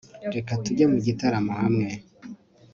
reka 0.35 0.51
tujye 0.63 0.85
mu 0.91 0.97
gitaramo 1.05 1.51
hamwe 1.61 1.89